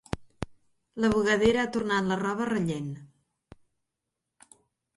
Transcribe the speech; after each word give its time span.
La 1.03 1.11
bugadera 1.15 1.61
ha 1.65 1.69
tornat 1.75 2.09
la 2.13 2.17
roba 2.23 2.49
rellent. 2.51 2.89